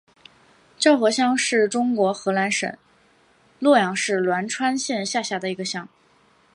[0.79, 2.75] 叫河乡是中国河南省
[3.59, 5.87] 洛阳市栾川县下辖的一个乡。